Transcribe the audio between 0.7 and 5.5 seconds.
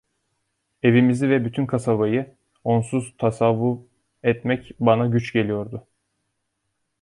Evimizi ve bütün kasabayı, onsuz tasavvur etmek bana güç